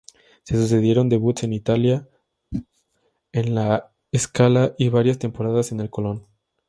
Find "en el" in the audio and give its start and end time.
5.73-5.91